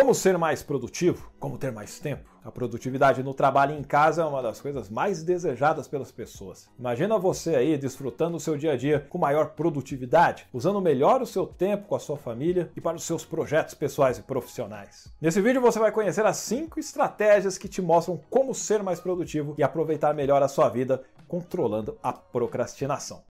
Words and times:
Como 0.00 0.14
ser 0.14 0.38
mais 0.38 0.62
produtivo? 0.62 1.30
Como 1.38 1.58
ter 1.58 1.70
mais 1.70 1.98
tempo? 1.98 2.24
A 2.42 2.50
produtividade 2.50 3.22
no 3.22 3.34
trabalho 3.34 3.74
e 3.74 3.78
em 3.78 3.82
casa 3.82 4.22
é 4.22 4.24
uma 4.24 4.40
das 4.40 4.58
coisas 4.58 4.88
mais 4.88 5.22
desejadas 5.22 5.86
pelas 5.86 6.10
pessoas. 6.10 6.70
Imagina 6.78 7.18
você 7.18 7.54
aí 7.54 7.76
desfrutando 7.76 8.38
o 8.38 8.40
seu 8.40 8.56
dia 8.56 8.72
a 8.72 8.76
dia 8.78 9.06
com 9.10 9.18
maior 9.18 9.50
produtividade, 9.50 10.46
usando 10.54 10.80
melhor 10.80 11.20
o 11.20 11.26
seu 11.26 11.46
tempo 11.46 11.86
com 11.86 11.94
a 11.94 12.00
sua 12.00 12.16
família 12.16 12.72
e 12.74 12.80
para 12.80 12.96
os 12.96 13.04
seus 13.04 13.26
projetos 13.26 13.74
pessoais 13.74 14.16
e 14.16 14.22
profissionais. 14.22 15.12
Nesse 15.20 15.42
vídeo 15.42 15.60
você 15.60 15.78
vai 15.78 15.92
conhecer 15.92 16.24
as 16.24 16.38
5 16.38 16.80
estratégias 16.80 17.58
que 17.58 17.68
te 17.68 17.82
mostram 17.82 18.18
como 18.30 18.54
ser 18.54 18.82
mais 18.82 19.00
produtivo 19.00 19.54
e 19.58 19.62
aproveitar 19.62 20.14
melhor 20.14 20.42
a 20.42 20.48
sua 20.48 20.70
vida 20.70 21.02
controlando 21.28 21.98
a 22.02 22.10
procrastinação. 22.10 23.29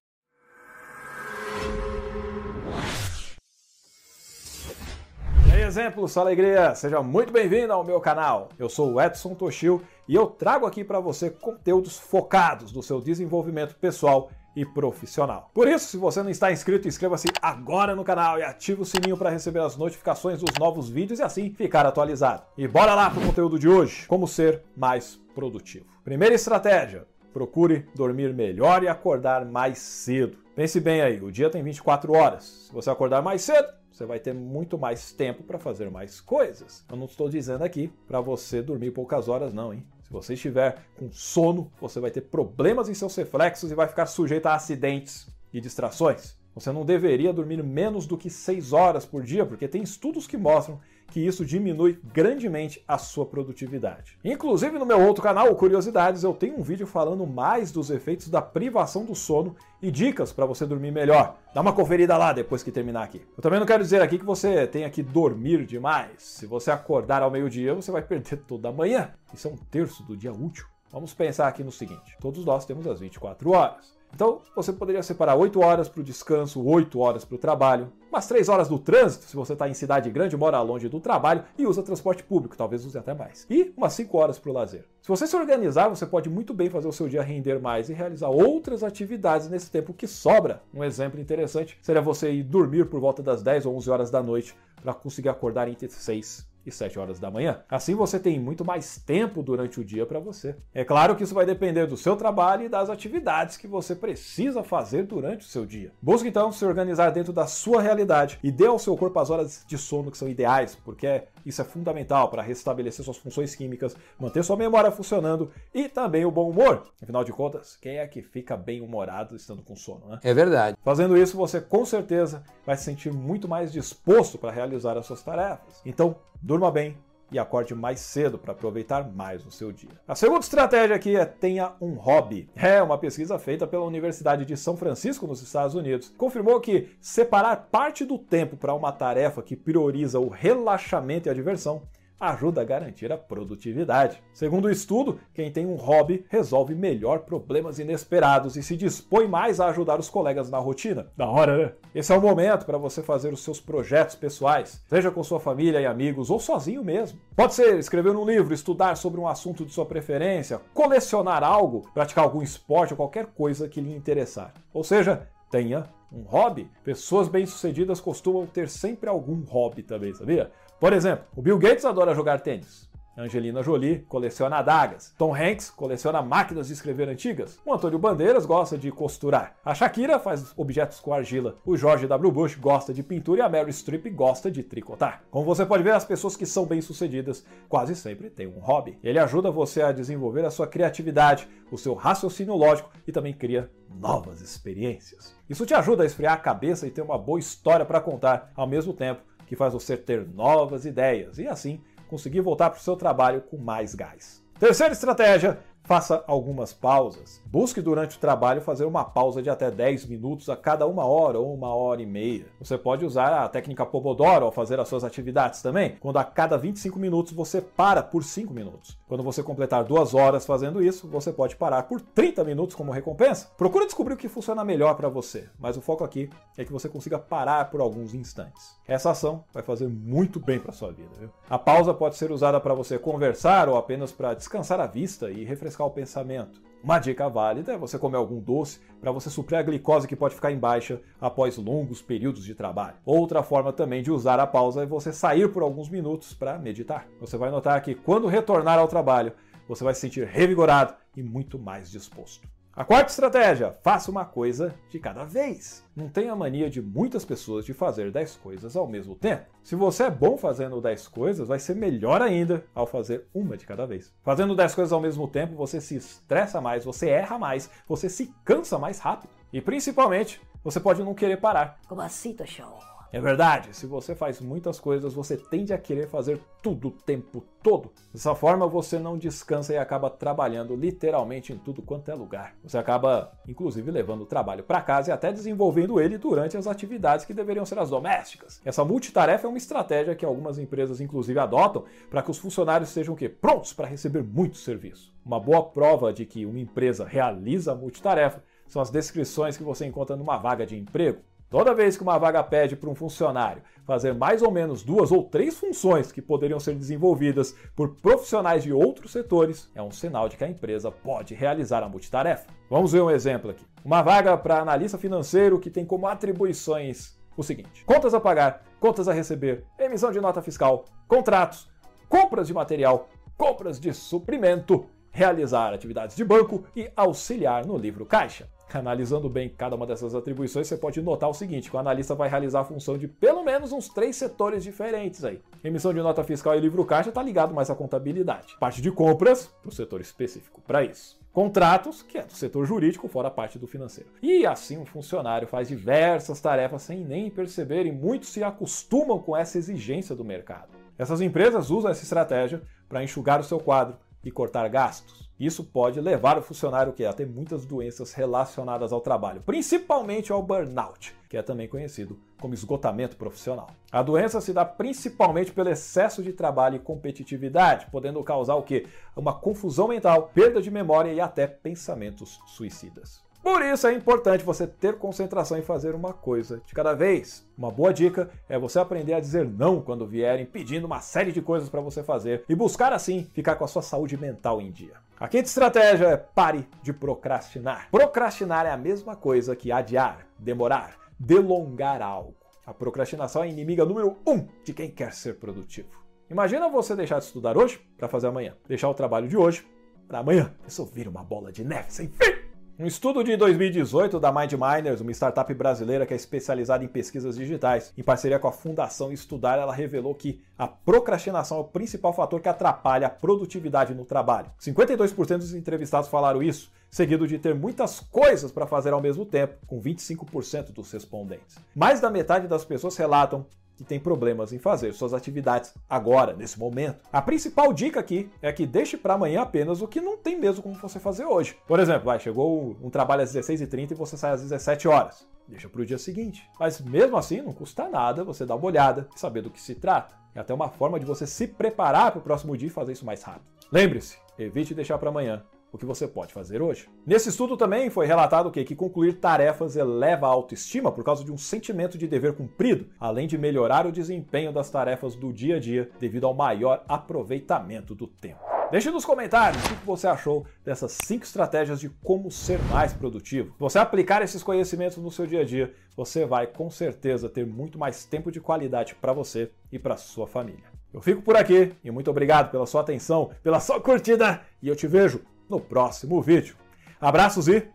Exemplo, 5.63 6.09
sua 6.09 6.23
alegria! 6.23 6.75
Seja 6.75 7.03
muito 7.03 7.33
bem-vindo 7.33 7.73
ao 7.73 7.85
meu 7.85 8.01
canal. 8.01 8.49
Eu 8.59 8.69
sou 8.69 8.95
o 8.95 9.01
Edson 9.01 9.35
Toshio 9.35 9.83
e 10.09 10.15
eu 10.15 10.27
trago 10.27 10.67
aqui 10.67 10.83
para 10.83 11.01
você 11.01 11.31
conteúdos 11.31 11.99
focados 11.99 12.73
no 12.73 12.83
seu 12.83 13.01
desenvolvimento 13.01 13.77
pessoal 13.77 14.31
e 14.57 14.65
profissional. 14.65 15.51
Por 15.55 15.69
isso, 15.69 15.87
se 15.87 15.97
você 15.97 16.23
não 16.23 16.31
está 16.31 16.51
inscrito, 16.51 16.89
inscreva-se 16.89 17.29
agora 17.41 17.95
no 17.95 18.03
canal 18.03 18.39
e 18.39 18.43
ative 18.43 18.83
o 18.83 18.85
sininho 18.85 19.17
para 19.17 19.31
receber 19.31 19.61
as 19.61 19.77
notificações 19.77 20.41
dos 20.41 20.51
novos 20.59 20.89
vídeos 20.89 21.21
e 21.21 21.23
assim 21.23 21.53
ficar 21.53 21.87
atualizado. 21.87 22.43
E 22.57 22.67
bora 22.67 22.95
lá 22.95 23.11
para 23.11 23.21
o 23.21 23.27
conteúdo 23.27 23.59
de 23.59 23.69
hoje: 23.69 24.07
como 24.07 24.27
ser 24.27 24.63
mais 24.77 25.21
produtivo. 25.35 25.87
Primeira 26.03 26.35
estratégia: 26.35 27.07
procure 27.33 27.87
dormir 27.95 28.35
melhor 28.35 28.83
e 28.83 28.89
acordar 28.89 29.45
mais 29.45 29.79
cedo. 29.79 30.39
Pense 30.55 30.81
bem 30.81 31.01
aí, 31.01 31.23
o 31.23 31.31
dia 31.31 31.49
tem 31.49 31.63
24 31.63 32.13
horas. 32.13 32.67
Se 32.67 32.73
você 32.73 32.91
acordar 32.91 33.23
mais 33.23 33.43
cedo, 33.43 33.69
você 33.91 34.05
vai 34.05 34.19
ter 34.19 34.33
muito 34.33 34.79
mais 34.79 35.13
tempo 35.13 35.43
para 35.43 35.59
fazer 35.59 35.91
mais 35.91 36.21
coisas. 36.21 36.85
Eu 36.91 36.97
não 36.97 37.07
estou 37.07 37.29
dizendo 37.29 37.63
aqui 37.63 37.93
para 38.07 38.21
você 38.21 38.63
dormir 38.63 38.91
poucas 38.91 39.29
horas, 39.29 39.53
não, 39.53 39.73
hein? 39.73 39.87
Se 40.03 40.13
você 40.13 40.35
estiver 40.35 40.79
com 40.97 41.11
sono, 41.13 41.71
você 41.81 42.01
vai 42.01 42.11
ter 42.11 42.23
problemas 42.23 42.89
em 42.89 42.95
seus 42.95 43.15
reflexos 43.15 43.71
e 43.71 43.75
vai 43.75 43.87
ficar 43.87 44.07
sujeito 44.07 44.47
a 44.47 44.55
acidentes 44.55 45.29
e 45.53 45.61
distrações. 45.61 46.37
Você 46.55 46.73
não 46.73 46.85
deveria 46.85 47.33
dormir 47.33 47.63
menos 47.63 48.07
do 48.07 48.19
que 48.19 48.29
6 48.29 48.73
horas 48.73 49.07
por 49.07 49.23
dia, 49.23 49.47
porque 49.47 49.69
tem 49.69 49.83
estudos 49.83 50.27
que 50.27 50.37
mostram 50.37 50.81
que 51.11 51.21
isso 51.21 51.45
diminui 51.45 52.01
grandemente 52.15 52.83
a 52.87 52.97
sua 52.97 53.27
produtividade. 53.27 54.17
Inclusive 54.25 54.79
no 54.79 54.87
meu 54.87 55.01
outro 55.01 55.23
canal, 55.23 55.55
Curiosidades, 55.55 56.23
eu 56.23 56.33
tenho 56.33 56.59
um 56.59 56.63
vídeo 56.63 56.87
falando 56.87 57.27
mais 57.27 57.71
dos 57.71 57.91
efeitos 57.91 58.29
da 58.29 58.41
privação 58.41 59.05
do 59.05 59.15
sono 59.15 59.55
e 59.83 59.91
dicas 59.91 60.33
para 60.33 60.47
você 60.47 60.65
dormir 60.65 60.91
melhor. 60.91 61.37
Dá 61.53 61.61
uma 61.61 61.73
conferida 61.73 62.17
lá 62.17 62.33
depois 62.33 62.63
que 62.63 62.71
terminar 62.71 63.03
aqui. 63.03 63.21
Eu 63.37 63.43
também 63.43 63.59
não 63.59 63.67
quero 63.67 63.83
dizer 63.83 64.01
aqui 64.01 64.19
que 64.19 64.25
você 64.25 64.67
tenha 64.67 64.89
que 64.89 65.03
dormir 65.03 65.67
demais. 65.67 66.23
Se 66.23 66.47
você 66.47 66.71
acordar 66.71 67.23
ao 67.23 67.31
meio-dia, 67.31 67.75
você 67.75 67.91
vai 67.91 68.03
perder 68.03 68.39
toda 68.47 68.69
a 68.69 68.73
manhã. 68.73 69.13
Isso 69.35 69.49
é 69.49 69.51
um 69.51 69.57
terço 69.57 70.03
do 70.05 70.17
dia 70.17 70.33
útil. 70.33 70.65
Vamos 70.91 71.15
pensar 71.15 71.49
aqui 71.49 71.63
no 71.63 71.73
seguinte: 71.73 72.17
todos 72.21 72.45
nós 72.45 72.65
temos 72.65 72.87
as 72.87 73.01
24 73.01 73.51
horas. 73.51 74.00
Então, 74.15 74.41
você 74.55 74.73
poderia 74.73 75.03
separar 75.03 75.37
8 75.37 75.61
horas 75.61 75.89
para 75.89 76.01
o 76.01 76.05
descanso, 76.05 76.63
8 76.63 76.99
horas 76.99 77.25
para 77.25 77.35
o 77.37 77.39
trabalho, 77.39 77.93
umas 78.11 78.27
3 78.27 78.49
horas 78.49 78.69
do 78.69 78.79
trânsito, 78.79 79.25
se 79.25 79.37
você 79.37 79.53
está 79.53 79.69
em 79.69 79.75
cidade 79.75 80.11
grande, 80.11 80.37
mora 80.37 80.61
longe 80.61 80.89
do 80.89 81.01
trabalho 81.01 81.45
e 81.57 81.67
usa 81.67 81.83
transporte 81.83 82.23
público, 82.23 82.57
talvez 82.57 82.85
use 82.85 82.99
até 82.99 83.15
mais, 83.15 83.47
e 83.49 83.73
umas 83.77 83.93
5 83.95 84.19
horas 84.19 84.39
para 84.39 84.51
o 84.51 84.55
lazer. 84.55 84.85
Se 85.01 85.09
você 85.09 85.27
se 85.27 85.37
organizar, 85.37 85.89
você 85.89 86.05
pode 86.05 86.29
muito 86.29 86.53
bem 86.53 86.69
fazer 86.69 86.89
o 86.89 86.93
seu 86.93 87.09
dia 87.09 87.23
render 87.23 87.61
mais 87.61 87.89
e 87.89 87.95
realizar 87.95 88.29
outras 88.29 88.83
atividades 88.83 89.49
nesse 89.49 89.71
tempo 89.71 89.95
que 89.95 90.07
sobra. 90.07 90.63
Um 90.75 90.85
exemplo 90.85 91.21
interessante 91.21 91.79
seria 91.81 92.03
você 92.03 92.33
ir 92.33 92.43
dormir 92.43 92.87
por 92.87 93.01
volta 93.01 93.23
das 93.23 93.43
10 93.43 93.67
ou 93.67 93.77
11 93.77 93.91
horas 93.91 94.11
da 94.11 94.23
noite 94.23 94.55
para 94.83 94.93
conseguir 94.93 95.29
acordar 95.29 95.69
entre 95.69 95.89
6 95.89 96.50
e 96.65 96.71
7 96.71 96.99
horas 96.99 97.19
da 97.19 97.31
manhã. 97.31 97.61
Assim 97.69 97.95
você 97.95 98.19
tem 98.19 98.39
muito 98.39 98.65
mais 98.65 98.99
tempo 98.99 99.43
durante 99.43 99.81
o 99.81 99.85
dia 99.85 100.07
para 100.07 100.19
você. 100.19 100.57
É 100.75 100.85
claro 100.85 101.17
que 101.17 101.23
isso 101.23 101.35
vai 101.35 101.47
depender 101.47 101.87
do 101.87 101.97
seu 101.97 102.17
trabalho 102.17 102.65
e 102.65 102.69
das 102.69 102.91
atividades 102.91 103.57
que 103.57 103.67
você 103.67 103.95
precisa 103.95 104.63
fazer 104.63 105.05
durante 105.05 105.47
o 105.47 105.49
seu 105.49 105.67
dia. 105.67 105.93
Busque 106.01 106.29
então 106.29 106.53
se 106.53 106.65
organizar 106.65 107.11
dentro 107.11 107.33
da 107.33 107.47
sua 107.47 107.81
realidade 107.81 108.39
e 108.43 108.51
dê 108.51 108.67
ao 108.67 108.79
seu 108.79 108.97
corpo 108.97 109.19
as 109.19 109.31
horas 109.31 109.65
de 109.67 109.79
sono 109.79 110.11
que 110.11 110.19
são 110.19 110.29
ideais, 110.29 110.75
porque 110.85 111.25
isso 111.45 111.63
é 111.63 111.65
fundamental 111.65 112.29
para 112.29 112.43
restabelecer 112.43 113.05
suas 113.05 113.17
funções 113.17 113.55
químicas, 113.55 113.97
manter 114.19 114.45
sua 114.45 114.57
memória 114.57 114.91
funcionando 114.91 115.51
e 115.75 115.89
também 115.89 116.25
o 116.25 116.31
bom 116.31 116.51
humor. 116.51 116.87
Afinal 117.03 117.25
de 117.25 117.33
contas, 117.33 117.77
quem 117.77 117.99
é 117.99 118.07
que 118.07 118.23
fica 118.23 118.57
bem 118.57 118.81
humorado 118.81 119.35
estando 119.35 119.63
com 119.63 119.75
sono, 119.75 120.07
né? 120.09 120.21
É 120.23 120.35
verdade. 120.35 120.77
Fazendo 120.85 121.17
isso, 121.17 121.37
você 121.37 121.61
com 121.61 121.85
certeza 121.85 122.43
vai 122.65 122.77
se 122.77 122.85
sentir 122.85 123.13
muito 123.13 123.49
mais 123.49 123.73
disposto 123.73 124.39
para 124.39 124.51
realizar 124.51 124.97
as 124.97 125.07
suas 125.07 125.23
tarefas. 125.23 125.81
Então, 125.85 126.17
durma 126.51 126.69
bem 126.69 126.97
e 127.31 127.39
acorde 127.39 127.77
mais 127.77 128.01
cedo 128.01 128.37
para 128.37 128.51
aproveitar 128.51 129.09
mais 129.09 129.47
o 129.47 129.53
seu 129.53 129.71
dia. 129.71 129.91
A 130.09 130.17
segunda 130.17 130.41
estratégia 130.41 130.97
aqui 130.97 131.15
é 131.15 131.25
tenha 131.25 131.75
um 131.81 131.93
hobby. 131.93 132.51
É 132.57 132.83
uma 132.83 132.99
pesquisa 132.99 133.39
feita 133.39 133.69
pela 133.69 133.85
Universidade 133.85 134.45
de 134.45 134.57
São 134.57 134.77
Francisco 134.77 135.29
nos 135.29 135.41
Estados 135.41 135.77
Unidos. 135.77 136.13
Confirmou 136.19 136.61
que 136.61 136.89
separar 137.01 137.69
parte 137.71 138.05
do 138.05 138.19
tempo 138.19 138.57
para 138.57 138.75
uma 138.75 138.91
tarefa 138.91 139.45
que 139.45 139.55
prioriza 139.55 140.19
o 140.19 140.29
relaxamento 140.29 141.29
e 141.29 141.31
a 141.31 141.35
diversão 141.35 141.83
ajuda 142.21 142.61
a 142.61 142.65
garantir 142.65 143.11
a 143.11 143.17
produtividade. 143.17 144.23
Segundo 144.33 144.67
o 144.67 144.71
estudo, 144.71 145.19
quem 145.33 145.51
tem 145.51 145.67
um 145.67 145.75
hobby 145.75 146.25
resolve 146.29 146.75
melhor 146.75 147.21
problemas 147.21 147.79
inesperados 147.79 148.57
e 148.57 148.63
se 148.63 148.77
dispõe 148.77 149.27
mais 149.27 149.59
a 149.59 149.69
ajudar 149.69 149.99
os 149.99 150.11
colegas 150.11 150.51
na 150.51 150.59
rotina. 150.59 151.09
Da 151.17 151.27
hora, 151.27 151.57
né? 151.57 151.73
Esse 151.95 152.13
é 152.13 152.17
o 152.17 152.21
momento 152.21 152.67
para 152.67 152.77
você 152.77 153.03
fazer 153.03 153.33
os 153.33 153.43
seus 153.43 153.61
projetos 153.61 154.15
pessoais, 154.15 154.83
seja 154.87 155.11
com 155.11 155.25
sua 155.25 155.41
família 155.41 155.81
e 155.81 155.87
amigos 155.87 156.31
ou 156.31 156.39
sozinho 156.39 156.85
mesmo. 156.85 157.19
Pode 157.35 157.55
ser 157.55 157.79
escrever 157.79 158.15
um 158.15 158.25
livro, 158.25 158.53
estudar 158.53 158.97
sobre 158.97 159.21
um 159.21 159.27
assunto 159.27 159.65
de 159.65 159.73
sua 159.73 159.87
preferência, 159.87 160.61
colecionar 160.75 161.43
algo, 161.43 161.89
praticar 161.95 162.25
algum 162.25 162.43
esporte 162.43 162.93
ou 162.93 162.97
qualquer 162.97 163.27
coisa 163.27 163.69
que 163.69 163.81
lhe 163.81 163.95
interessar. 163.95 164.53
Ou 164.73 164.85
seja, 164.85 165.27
tenha 165.51 165.89
um 166.13 166.23
hobby. 166.23 166.69
Pessoas 166.83 167.29
bem-sucedidas 167.29 168.01
costumam 168.01 168.47
ter 168.47 168.69
sempre 168.69 169.09
algum 169.09 169.41
hobby 169.45 169.83
também, 169.83 170.13
sabia? 170.15 170.51
Por 170.79 170.93
exemplo, 170.93 171.25
o 171.37 171.43
Bill 171.43 171.59
Gates 171.59 171.85
adora 171.85 172.15
jogar 172.15 172.41
tênis. 172.41 172.90
Angelina 173.17 173.63
Jolie 173.63 174.05
coleciona 174.09 174.59
adagas. 174.59 175.15
Tom 175.19 175.35
Hanks 175.35 175.71
coleciona 175.71 176.23
máquinas 176.23 176.69
de 176.69 176.73
escrever 176.73 177.09
antigas. 177.09 177.59
O 177.65 177.75
Antônio 177.75 177.99
Bandeiras 177.99 178.47
gosta 178.47 178.79
de 178.79 178.91
costurar. 178.91 179.57
A 179.65 179.75
Shakira 179.75 180.19
faz 180.19 180.53
objetos 180.57 181.01
com 181.01 181.13
argila. 181.13 181.59
O 181.65 181.77
George 181.77 182.07
W. 182.07 182.33
Bush 182.33 182.55
gosta 182.55 182.95
de 182.95 183.03
pintura 183.03 183.41
e 183.41 183.43
a 183.43 183.49
Mary 183.49 183.73
Streep 183.73 184.07
gosta 184.11 184.51
de 184.51 184.63
tricotar. 184.63 185.23
Como 185.31 185.45
você 185.45 185.67
pode 185.67 185.83
ver, 185.83 185.93
as 185.93 186.05
pessoas 186.05 186.37
que 186.37 186.47
são 186.47 186.65
bem-sucedidas 186.65 187.45
quase 187.69 187.95
sempre 187.95 188.31
têm 188.31 188.47
um 188.47 188.61
hobby. 188.61 188.99
Ele 189.03 189.19
ajuda 189.19 189.51
você 189.51 189.83
a 189.83 189.93
desenvolver 189.93 190.45
a 190.45 190.51
sua 190.51 190.67
criatividade, 190.67 191.49
o 191.71 191.77
seu 191.77 191.95
raciocínio 191.95 192.55
lógico 192.55 192.91
e 193.07 193.13
também 193.13 193.35
cria 193.35 193.71
novas 193.99 194.41
experiências. 194.41 195.35
Isso 195.49 195.67
te 195.67 195.75
ajuda 195.75 196.05
a 196.05 196.07
esfriar 196.07 196.35
a 196.35 196.39
cabeça 196.39 196.87
e 196.87 196.91
ter 196.91 197.03
uma 197.03 197.19
boa 197.19 197.39
história 197.39 197.85
para 197.85 198.01
contar 198.01 198.53
ao 198.55 198.67
mesmo 198.67 198.93
tempo 198.93 199.23
que 199.51 199.57
faz 199.57 199.73
você 199.73 199.97
ter 199.97 200.25
novas 200.29 200.87
ideias 200.87 201.39
e 201.39 201.49
assim 201.49 201.81
conseguir 202.11 202.41
voltar 202.41 202.69
para 202.69 202.79
o 202.79 202.83
seu 202.83 202.97
trabalho 202.97 203.41
com 203.43 203.57
mais 203.57 203.95
gás. 203.95 204.45
Terceira 204.59 204.93
estratégia 204.93 205.59
Faça 205.91 206.23
algumas 206.29 206.73
pausas. 206.73 207.43
Busque 207.45 207.81
durante 207.81 208.17
o 208.17 208.21
trabalho 208.21 208.61
fazer 208.61 208.85
uma 208.85 209.05
pausa 209.05 209.43
de 209.43 209.51
até 209.51 209.71
10 209.71 210.07
minutos 210.07 210.49
a 210.49 210.57
cada 210.57 210.87
uma 210.87 211.05
hora 211.05 211.39
ou 211.39 211.53
uma 211.53 211.75
hora 211.75 212.01
e 212.01 212.07
meia. 212.07 212.47
Você 212.61 212.79
pode 212.79 213.05
usar 213.05 213.43
a 213.43 213.49
técnica 213.49 213.85
Pomodoro 213.85 214.45
ao 214.45 214.53
fazer 214.53 214.79
as 214.79 214.87
suas 214.87 215.03
atividades 215.03 215.63
também, 215.63 215.97
quando 215.99 216.19
a 216.19 216.25
cada 216.25 216.57
25 216.57 216.97
minutos 216.97 217.33
você 217.33 217.61
para 217.61 218.03
por 218.05 218.23
5 218.23 218.55
minutos. 218.55 219.00
Quando 219.11 219.25
você 219.25 219.43
completar 219.43 219.83
duas 219.83 220.15
horas 220.15 220.47
fazendo 220.47 220.81
isso, 220.81 221.09
você 221.09 221.33
pode 221.33 221.57
parar 221.57 221.83
por 221.83 222.01
30 222.01 222.45
minutos 222.45 222.77
como 222.77 222.93
recompensa. 222.93 223.51
Procure 223.59 223.85
descobrir 223.85 224.15
o 224.15 224.17
que 224.17 224.29
funciona 224.29 224.65
melhor 224.65 224.95
para 224.95 225.09
você, 225.09 225.49
mas 225.59 225.77
o 225.77 225.81
foco 225.81 226.05
aqui 226.05 226.31
é 226.57 226.65
que 226.65 226.71
você 226.71 226.89
consiga 226.89 227.19
parar 227.19 227.73
por 227.73 227.81
alguns 227.81 228.15
instantes. 228.15 228.79
Essa 228.87 229.11
ação 229.11 229.43
vai 229.53 229.65
fazer 229.65 229.89
muito 229.89 230.39
bem 230.39 230.61
para 230.61 230.71
sua 230.71 230.93
vida. 230.93 231.11
Viu? 231.19 231.29
A 231.51 231.59
pausa 231.59 231.93
pode 231.93 232.15
ser 232.15 232.31
usada 232.31 232.61
para 232.61 232.73
você 232.73 233.01
conversar 233.01 233.69
ou 233.69 233.77
apenas 233.77 234.13
para 234.13 234.33
descansar 234.33 234.79
a 234.79 234.87
vista 234.87 235.29
e 235.29 235.45
refrescar 235.45 235.89
o 235.89 235.91
pensamento. 235.91 236.63
Uma 236.83 236.99
dica 236.99 237.29
válida 237.29 237.75
é 237.75 237.77
você 237.77 237.99
comer 237.99 238.17
algum 238.17 238.41
doce 238.41 238.81
para 239.01 239.13
você 239.13 239.29
suprir 239.29 239.59
a 239.59 239.63
glicose 239.63 240.09
que 240.09 240.17
pode 240.17 240.35
ficar 240.35 240.51
em 240.51 240.59
baixa 240.59 241.01
após 241.21 241.59
longos 241.59 242.01
períodos 242.01 242.43
de 242.43 242.55
trabalho. 242.55 242.97
Outra 243.05 243.43
forma 243.43 243.71
também 243.71 244.03
de 244.03 244.11
usar 244.11 244.41
a 244.41 244.47
pausa 244.47 244.83
é 244.83 244.87
você 244.87 245.13
sair 245.13 245.53
por 245.53 245.63
alguns 245.63 245.91
minutos 245.91 246.33
para 246.33 246.59
meditar. 246.59 247.07
Você 247.21 247.37
vai 247.37 247.51
notar 247.51 247.83
que 247.83 247.95
quando 247.95 248.27
retornar 248.27 248.79
ao 248.79 248.89
trabalho, 248.89 249.35
você 249.69 249.85
vai 249.85 249.95
se 249.95 250.01
sentir 250.01 250.27
revigorado 250.27 250.95
e 251.15 251.23
muito 251.23 251.59
mais 251.59 251.91
disposto. 251.91 252.49
A 252.81 252.85
quarta 252.85 253.11
estratégia: 253.11 253.77
faça 253.83 254.11
uma 254.11 254.25
coisa 254.25 254.75
de 254.89 254.99
cada 254.99 255.23
vez. 255.23 255.85
Não 255.95 256.09
tenha 256.09 256.33
a 256.33 256.35
mania 256.35 256.71
de 256.71 256.81
muitas 256.81 257.27
pessoas 257.27 257.67
de 257.67 257.75
fazer 257.75 258.11
10 258.11 258.37
coisas 258.37 258.75
ao 258.75 258.89
mesmo 258.89 259.15
tempo. 259.15 259.45
Se 259.63 259.77
você 259.77 260.05
é 260.05 260.11
bom 260.11 260.39
fazendo 260.39 260.81
10 260.81 261.09
coisas, 261.09 261.47
vai 261.47 261.59
ser 261.59 261.77
melhor 261.77 262.23
ainda 262.23 262.65
ao 262.75 262.87
fazer 262.87 263.27
uma 263.35 263.55
de 263.55 263.67
cada 263.67 263.87
vez. 263.87 264.15
Fazendo 264.23 264.57
10 264.57 264.75
coisas 264.75 264.93
ao 264.95 265.01
mesmo 265.01 265.29
tempo, 265.29 265.57
você 265.57 265.79
se 265.79 265.95
estressa 265.95 266.59
mais, 266.59 266.83
você 266.83 267.11
erra 267.11 267.39
mais, 267.39 267.71
você 267.87 268.09
se 268.09 268.35
cansa 268.47 268.79
mais 268.79 268.99
rápido. 268.99 269.29
E 269.53 269.61
principalmente, 269.61 270.41
você 270.65 270.81
pode 270.81 271.05
não 271.05 271.13
querer 271.13 271.37
parar. 271.37 271.79
Como 271.87 272.01
assim, 272.01 272.33
Toshão? 272.33 272.90
É 273.13 273.21
verdade, 273.21 273.75
se 273.75 273.87
você 273.87 274.15
faz 274.15 274.41
muitas 274.41 274.79
coisas, 274.79 275.15
você 275.15 275.37
tende 275.37 275.73
a 275.73 275.79
querer 275.79 276.07
fazer 276.07 276.41
tudo 276.63 276.89
o 276.89 276.91
tempo 276.93 277.43
todo. 277.61 277.91
Dessa 278.13 278.37
forma, 278.37 278.69
você 278.69 279.01
não 279.01 279.19
descansa 279.19 279.73
e 279.73 279.79
acaba 279.79 280.09
trabalhando 280.09 280.77
literalmente 280.77 281.53
em 281.53 281.59
tudo 281.59 281.83
quanto 281.83 282.09
é 282.09 282.15
lugar. 282.15 282.55
Você 282.63 282.79
acaba, 282.79 283.33
inclusive, 283.49 283.91
levando 283.91 284.21
o 284.21 284.27
trabalho 284.27 284.63
para 284.63 284.81
casa 284.81 285.11
e 285.11 285.13
até 285.13 285.33
desenvolvendo 285.33 286.01
ele 286.01 286.19
durante 286.19 286.57
as 286.57 286.69
atividades 286.69 287.25
que 287.25 287.35
deveriam 287.35 287.67
ser 287.67 287.81
as 287.81 287.91
domésticas. 287.91 288.61
Essa 288.65 288.85
multitarefa 288.85 289.45
é 289.45 289.51
uma 289.51 289.59
estratégia 289.59 290.15
que 290.15 290.25
algumas 290.25 290.57
empresas, 290.57 291.01
inclusive, 291.01 291.41
adotam 291.41 291.85
para 292.09 292.23
que 292.23 292.31
os 292.31 292.39
funcionários 292.39 292.91
sejam 292.91 293.17
que 293.17 293.29
prontos 293.29 293.73
para 293.73 293.89
receber 293.89 294.23
muito 294.23 294.57
serviço. 294.57 295.13
Uma 295.27 295.41
boa 295.41 295.65
prova 295.65 296.13
de 296.13 296.25
que 296.25 296.47
uma 296.47 296.61
empresa 296.61 297.05
realiza 297.05 297.75
multitarefa 297.75 298.41
são 298.69 298.81
as 298.81 298.89
descrições 298.89 299.57
que 299.57 299.65
você 299.65 299.85
encontra 299.85 300.15
numa 300.15 300.39
vaga 300.39 300.65
de 300.65 300.79
emprego. 300.79 301.23
Toda 301.51 301.75
vez 301.75 301.97
que 301.97 302.03
uma 302.05 302.17
vaga 302.17 302.45
pede 302.45 302.77
para 302.77 302.89
um 302.89 302.95
funcionário 302.95 303.61
fazer 303.85 304.15
mais 304.15 304.41
ou 304.41 304.53
menos 304.53 304.85
duas 304.85 305.11
ou 305.11 305.25
três 305.25 305.59
funções 305.59 306.13
que 306.13 306.23
poderiam 306.23 306.61
ser 306.61 306.77
desenvolvidas 306.77 307.57
por 307.75 307.97
profissionais 307.97 308.63
de 308.63 308.73
outros 308.73 309.11
setores, 309.11 309.69
é 309.75 309.83
um 309.83 309.91
sinal 309.91 310.29
de 310.29 310.37
que 310.37 310.45
a 310.45 310.49
empresa 310.49 310.93
pode 310.93 311.35
realizar 311.35 311.83
a 311.83 311.89
multitarefa. 311.89 312.47
Vamos 312.71 312.93
ver 312.93 313.03
um 313.03 313.11
exemplo 313.11 313.51
aqui. 313.51 313.67
Uma 313.85 314.01
vaga 314.01 314.37
para 314.37 314.61
analista 314.61 314.97
financeiro 314.97 315.59
que 315.59 315.71
tem 315.71 315.85
como 315.85 316.07
atribuições 316.07 317.19
o 317.37 317.43
seguinte: 317.43 317.85
contas 317.85 318.15
a 318.15 318.21
pagar, 318.21 318.63
contas 318.79 319.09
a 319.09 319.13
receber, 319.13 319.65
emissão 319.77 320.13
de 320.13 320.21
nota 320.21 320.41
fiscal, 320.41 320.85
contratos, 321.09 321.69
compras 322.09 322.47
de 322.47 322.55
material, 322.55 323.09
compras 323.37 323.81
de 323.81 323.93
suprimento, 323.93 324.87
realizar 325.11 325.73
atividades 325.73 326.17
de 326.17 326.25
banco 326.25 326.65
e 326.75 326.91
auxiliar 326.97 327.67
no 327.67 327.77
livro 327.77 328.07
caixa. 328.07 328.49
Analisando 328.73 329.29
bem 329.29 329.49
cada 329.49 329.75
uma 329.75 329.87
dessas 329.87 330.15
atribuições, 330.15 330.69
você 330.69 330.77
pode 330.77 331.03
notar 331.03 331.29
o 331.29 331.35
seguinte: 331.35 331.69
que 331.69 331.77
o 331.77 331.79
analista 331.79 332.15
vai 332.15 332.29
realizar 332.29 332.61
a 332.61 332.65
função 332.65 332.97
de 332.97 333.09
pelo 333.09 333.43
menos 333.43 333.73
uns 333.73 333.89
três 333.89 334.15
setores 334.15 334.63
diferentes 334.63 335.25
aí. 335.25 335.43
Emissão 335.65 335.93
de 335.93 336.01
nota 336.01 336.23
fiscal 336.23 336.55
e 336.55 336.61
livro 336.61 336.85
caixa 336.85 337.09
está 337.09 337.23
ligado 337.23 337.53
mais 337.53 337.69
à 337.69 337.75
contabilidade. 337.75 338.57
Parte 338.61 338.81
de 338.81 338.93
compras, 338.93 339.47
para 339.61 339.69
o 339.69 339.73
setor 339.73 340.01
específico 340.01 340.61
para 340.61 340.85
isso. 340.85 341.19
Contratos, 341.33 342.03
que 342.03 342.19
é 342.19 342.23
do 342.23 342.33
setor 342.33 342.65
jurídico, 342.65 343.09
fora 343.09 343.29
a 343.29 343.31
parte 343.31 343.59
do 343.59 343.67
financeiro. 343.67 344.11
E 344.23 344.47
assim 344.47 344.79
um 344.79 344.87
funcionário 344.87 345.47
faz 345.47 345.69
diversas 345.69 346.41
tarefas 346.41 346.83
sem 346.83 347.05
nem 347.05 347.31
perceber 347.31 347.87
e 347.87 347.93
muitos 347.93 348.31
se 348.31 348.43
acostumam 348.43 349.19
com 349.19 349.37
essa 349.37 349.59
exigência 349.59 350.15
do 350.15 350.25
mercado. 350.25 350.69
Essas 350.99 351.21
empresas 351.21 351.71
usam 351.71 351.91
essa 351.91 352.03
estratégia 352.03 352.63
para 352.89 353.03
enxugar 353.03 353.41
o 353.41 353.45
seu 353.45 353.59
quadro 353.59 353.97
e 354.25 354.31
cortar 354.31 354.69
gastos. 354.69 355.31
Isso 355.39 355.65
pode 355.65 356.01
levar 356.01 356.37
o 356.37 356.43
funcionário 356.43 356.93
que 356.93 357.05
a 357.05 357.13
ter 357.13 357.27
muitas 357.27 357.65
doenças 357.65 358.13
relacionadas 358.13 358.93
ao 358.93 359.01
trabalho, 359.01 359.41
principalmente 359.41 360.31
ao 360.31 360.43
burnout, 360.43 361.17
que 361.31 361.37
é 361.37 361.43
também 361.43 361.67
conhecido 361.67 362.19
como 362.39 362.53
esgotamento 362.53 363.17
profissional. 363.17 363.71
A 363.91 364.03
doença 364.03 364.41
se 364.41 364.53
dá 364.53 364.65
principalmente 364.65 365.53
pelo 365.53 365.71
excesso 365.71 366.23
de 366.23 366.33
trabalho 366.33 366.77
e 366.77 366.81
competitividade, 366.81 367.87
podendo 367.91 368.23
causar 368.23 368.57
o 368.57 368.63
que? 368.63 368.87
Uma 369.17 369.33
confusão 369.33 369.89
mental, 369.89 370.31
perda 370.35 370.61
de 370.61 370.71
memória 370.71 371.13
e 371.13 371.21
até 371.21 371.47
pensamentos 371.47 372.39
suicidas. 372.47 373.30
Por 373.43 373.63
isso 373.63 373.87
é 373.87 373.95
importante 373.95 374.45
você 374.45 374.67
ter 374.67 374.99
concentração 374.99 375.57
em 375.57 375.63
fazer 375.63 375.95
uma 375.95 376.13
coisa 376.13 376.61
de 376.67 376.75
cada 376.75 376.93
vez. 376.93 377.47
Uma 377.57 377.71
boa 377.71 377.93
dica 377.93 378.31
é 378.49 378.59
você 378.59 378.79
aprender 378.79 379.15
a 379.15 379.21
dizer 379.21 379.47
não 379.47 379.81
quando 379.81 380.07
vierem 380.07 380.45
pedindo 380.45 380.87
uma 380.87 381.01
série 381.01 381.33
de 381.33 381.41
coisas 381.41 381.69
para 381.69 381.81
você 381.81 382.03
fazer 382.03 382.45
e 382.49 382.55
buscar 382.55 382.93
assim 382.93 383.31
ficar 383.33 383.57
com 383.57 383.65
a 383.65 383.69
sua 383.69 383.83
saúde 383.83 384.17
mental 384.17 384.61
em 384.61 384.71
dia. 384.71 384.95
A 385.19 385.27
quinta 385.27 385.49
estratégia 385.49 386.07
é 386.07 386.17
pare 386.17 386.69
de 386.83 386.93
procrastinar. 386.93 387.89
Procrastinar 387.91 388.67
é 388.67 388.71
a 388.71 388.77
mesma 388.77 389.17
coisa 389.17 389.57
que 389.57 389.73
adiar, 389.73 390.27
demorar, 390.39 390.97
delongar 391.19 392.03
algo. 392.03 392.37
A 392.67 392.75
procrastinação 392.75 393.43
é 393.43 393.47
a 393.47 393.51
inimiga 393.51 393.85
número 393.85 394.19
um 394.27 394.47
de 394.65 394.73
quem 394.75 394.91
quer 394.91 395.13
ser 395.13 395.39
produtivo. 395.39 395.89
Imagina 396.31 396.69
você 396.69 396.95
deixar 396.95 397.19
de 397.19 397.25
estudar 397.25 397.57
hoje 397.57 397.81
para 397.97 398.09
fazer 398.09 398.29
amanhã, 398.29 398.55
deixar 398.69 398.89
o 398.89 398.95
trabalho 398.95 399.29
de 399.29 399.37
hoje 399.37 399.67
para 400.07 400.21
amanhã. 400.21 400.55
Isso 400.67 400.85
vira 400.85 401.11
uma 401.11 401.25
bola 401.25 401.51
de 401.51 401.65
neve 401.65 401.93
sem 401.93 402.09
fim. 402.09 402.40
Um 402.81 402.87
estudo 402.87 403.23
de 403.23 403.37
2018 403.37 404.19
da 404.19 404.33
MindMiners, 404.33 405.03
uma 405.03 405.11
startup 405.11 405.53
brasileira 405.53 406.07
que 406.07 406.15
é 406.15 406.17
especializada 406.17 406.83
em 406.83 406.89
pesquisas 406.89 407.37
digitais, 407.37 407.93
em 407.95 408.03
parceria 408.03 408.39
com 408.39 408.49
a 408.49 408.53
Fundação 408.53 409.13
Estudar, 409.13 409.59
ela 409.59 409.75
revelou 409.75 410.15
que 410.15 410.41
a 410.59 410.67
procrastinação 410.67 411.59
é 411.59 411.61
o 411.61 411.65
principal 411.65 412.15
fator 412.15 412.41
que 412.41 412.49
atrapalha 412.49 413.07
a 413.07 413.11
produtividade 413.11 413.93
no 413.93 414.07
trabalho. 414.07 414.51
52% 414.59 415.37
dos 415.37 415.53
entrevistados 415.53 416.09
falaram 416.09 416.43
isso, 416.43 416.73
seguido 416.91 417.29
de 417.29 417.39
ter 417.39 417.55
muitas 417.55 418.01
coisas 418.01 418.51
para 418.51 418.67
fazer 418.67 418.95
ao 418.95 419.03
mesmo 419.03 419.27
tempo, 419.27 419.57
com 419.67 419.79
25% 419.79 420.73
dos 420.73 420.91
respondentes. 420.91 421.59
Mais 421.77 422.01
da 422.01 422.09
metade 422.09 422.49
das 422.49 422.65
pessoas 422.65 422.97
relatam 422.97 423.45
que 423.81 423.85
tem 423.85 423.99
problemas 423.99 424.53
em 424.53 424.59
fazer 424.59 424.93
suas 424.93 425.15
atividades 425.15 425.73
agora, 425.89 426.35
nesse 426.35 426.59
momento. 426.59 427.03
A 427.11 427.23
principal 427.23 427.73
dica 427.73 427.99
aqui 427.99 428.31
é 428.43 428.53
que 428.53 428.67
deixe 428.67 428.95
para 428.95 429.15
amanhã 429.15 429.41
apenas 429.41 429.81
o 429.81 429.89
que 429.89 430.03
não 430.03 430.19
tem 430.19 430.39
mesmo 430.39 430.63
como 430.63 430.75
você 430.75 431.01
fazer 431.01 431.25
hoje. 431.25 431.57
Por 431.67 431.81
exemplo, 431.81 432.05
vai, 432.05 432.21
chegou 432.21 432.77
um 432.83 432.91
trabalho 432.91 433.23
às 433.23 433.35
16h30 433.35 433.93
e 433.93 433.95
você 433.95 434.19
sai 434.19 434.33
às 434.33 434.43
17 434.43 434.87
horas. 434.87 435.27
Deixa 435.49 435.67
para 435.67 435.81
o 435.81 435.87
dia 435.87 435.97
seguinte. 435.97 436.47
Mas 436.59 436.79
mesmo 436.79 437.17
assim, 437.17 437.41
não 437.41 437.55
custa 437.55 437.89
nada 437.89 438.23
você 438.23 438.45
dar 438.45 438.57
uma 438.57 438.67
olhada 438.67 439.09
e 439.17 439.19
saber 439.19 439.41
do 439.41 439.51
que 439.51 439.61
se 439.61 439.75
trata. 439.75 440.15
É 440.35 440.41
até 440.41 440.53
uma 440.53 440.69
forma 440.69 441.01
de 441.01 441.07
você 441.07 441.27
se 441.27 441.47
preparar 441.47 442.13
para 442.13 442.21
o 442.21 442.23
próximo 442.23 442.55
dia 442.59 442.69
e 442.69 442.71
fazer 442.71 442.93
isso 442.93 443.07
mais 443.07 443.23
rápido. 443.23 443.47
Lembre-se, 443.73 444.19
evite 444.39 444.75
deixar 444.75 444.99
para 444.99 445.09
amanhã 445.09 445.43
o 445.73 445.79
que 445.79 445.87
você 445.87 446.07
pode 446.07 446.33
fazer 446.33 446.61
hoje. 446.61 446.89
Nesse 447.07 447.29
estudo 447.29 447.57
também 447.57 447.91
foi 447.91 448.07
relatado 448.07 448.51
que, 448.51 448.65
que 448.65 448.75
concluir 448.75 449.15
tarefas 449.15 449.77
eleva 449.77 450.27
a 450.27 450.31
autoestima 450.31 450.91
por 450.93 451.05
causa 451.05 451.25
de 451.25 451.33
um 451.33 451.39
sentimento 451.39 451.97
de 451.97 452.09
dever 452.09 452.35
cumprido, 452.35 452.89
além 452.99 453.27
de 453.27 453.39
melhorar 453.39 453.87
o 453.87 453.93
desempenho 453.93 454.53
das 454.53 454.71
tarefas 454.71 455.15
do 455.15 455.33
dia 455.33 455.57
a 455.57 455.61
dia 455.61 455.91
devido 455.99 456.27
ao 456.27 456.35
maior 456.35 456.85
aproveitamento 456.89 457.95
do 457.95 458.07
tempo. 458.07 458.51
Deixe 458.71 458.89
nos 458.89 459.05
comentários 459.05 459.65
o 459.65 459.77
que 459.77 459.87
você 459.87 460.07
achou 460.07 460.47
dessas 460.65 460.93
5 460.93 461.25
estratégias 461.25 461.81
de 461.81 461.89
como 461.89 462.31
ser 462.31 462.61
mais 462.71 462.93
produtivo. 462.93 463.53
Se 463.55 463.59
você 463.59 463.81
aplicar 463.81 464.23
esses 464.23 464.45
conhecimentos 464.45 464.99
no 464.99 465.11
seu 465.11 465.27
dia 465.27 465.41
a 465.41 465.45
dia, 465.45 465.75
você 465.97 466.25
vai 466.25 466.47
com 466.47 466.71
certeza 466.71 467.29
ter 467.29 467.45
muito 467.45 467.81
mais 467.81 468.05
tempo 468.05 468.31
de 468.31 468.41
qualidade 468.41 468.95
para 468.95 469.13
você 469.13 469.51
e 469.73 469.79
para 469.79 469.97
sua 469.97 470.29
família. 470.29 470.71
Eu 470.95 471.01
fico 471.01 471.21
por 471.21 471.37
aqui 471.37 471.73
e 471.83 471.91
muito 471.91 472.11
obrigado 472.11 472.51
pela 472.51 472.67
sua 472.67 472.81
atenção, 472.81 473.31
pela 473.43 473.59
sua 473.59 473.81
curtida 473.81 474.41
e 474.63 474.69
eu 474.69 474.77
te 474.77 474.87
vejo 474.87 475.21
no 475.51 475.61
próximo 475.61 476.23
vídeo. 476.23 476.57
Abraços 477.01 477.49
e 477.49 477.69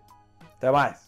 até 0.58 0.72
mais! 0.72 1.05